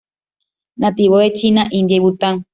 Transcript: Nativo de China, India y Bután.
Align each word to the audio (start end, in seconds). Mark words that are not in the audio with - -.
Nativo 0.77 1.19
de 1.19 1.31
China, 1.31 1.67
India 1.69 1.97
y 1.97 1.99
Bután. 1.99 2.45